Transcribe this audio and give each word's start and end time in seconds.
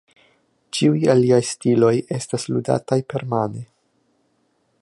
Ĉiuj 0.77 1.01
aliaj 1.15 1.39
stiloj 1.51 1.93
estas 2.17 2.49
ludataj 2.55 3.01
permane. 3.15 3.67